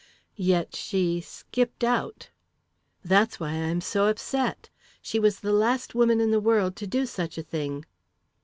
"Yet 0.35 0.75
she 0.75 1.21
'skipped 1.21 1.83
out'!" 1.83 2.31
"That's 3.05 3.39
why 3.39 3.49
I'm 3.51 3.81
so 3.81 4.07
upset 4.07 4.71
she 4.99 5.19
was 5.19 5.41
the 5.41 5.53
last 5.53 5.93
woman 5.93 6.19
in 6.19 6.31
the 6.31 6.41
world 6.41 6.75
to 6.77 6.87
do 6.87 7.05
such 7.05 7.37
a 7.37 7.43
thing!" 7.43 7.85